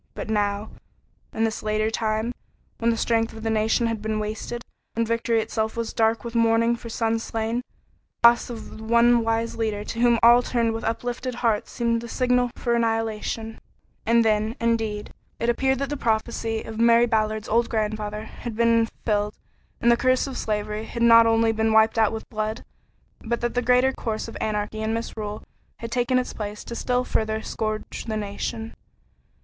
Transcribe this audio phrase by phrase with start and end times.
[0.15, 0.71] But now,
[1.31, 2.33] in this later time,
[2.79, 4.63] when the strength of the nation had been wasted,
[4.95, 7.57] when victory itself was dark with mourning for sons slain,
[8.23, 12.01] the loss of the one wise leader to whom all turned with uplifted hearts seemed
[12.01, 13.59] the signal for annihilation;
[14.03, 18.87] and then, indeed, it appeared that the prophecy of Mary Ballard's old grandfather had been
[18.87, 19.35] fulfilled
[19.79, 22.65] and the curse of slavery had not only been wiped out with blood,
[23.19, 25.43] but that the greater curse of anarchy and misrule
[25.77, 28.73] had taken its place to still further scourge the nation.